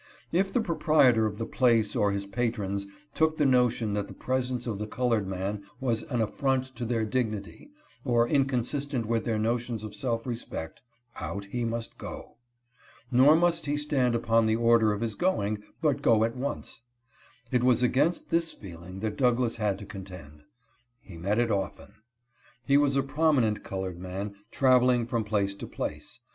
[0.31, 4.65] If the proprietor of the place or his patrons took the notion that the presence
[4.65, 7.69] of the colored man was an affront to their dignity
[8.03, 10.81] or inconsistent with their notions of self respect,
[11.17, 12.37] out he must go.
[13.11, 16.81] Nor must he stand upon the order of his going, but go at once.
[17.51, 20.41] It was against this feeling that Douglass had to contend.
[20.99, 21.93] He met it often.
[22.65, 26.17] He was a prominent colored man traveling from place to place.